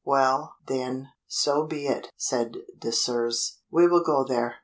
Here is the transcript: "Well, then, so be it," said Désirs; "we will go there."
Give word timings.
"Well, 0.03 0.55
then, 0.65 1.09
so 1.27 1.63
be 1.67 1.85
it," 1.85 2.07
said 2.17 2.57
Désirs; 2.75 3.57
"we 3.69 3.87
will 3.87 4.03
go 4.03 4.23
there." 4.23 4.55